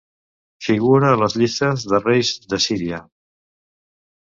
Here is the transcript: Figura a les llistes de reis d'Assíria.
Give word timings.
Figura 0.67 1.11
a 1.11 1.19
les 1.25 1.35
llistes 1.41 1.85
de 1.93 2.01
reis 2.07 2.33
d'Assíria. 2.55 3.05